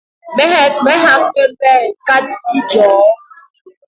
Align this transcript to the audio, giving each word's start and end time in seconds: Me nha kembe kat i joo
Me 0.85 0.93
nha 1.01 1.13
kembe 1.35 1.73
kat 2.07 2.25
i 2.57 2.59
joo 2.71 3.07